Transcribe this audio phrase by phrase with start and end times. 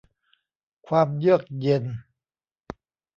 [0.87, 1.83] ความเยือกเย็น